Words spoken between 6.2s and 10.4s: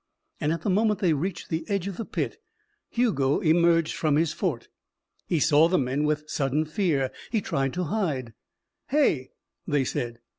sudden fear. He tried to hide. "Hey!" they said.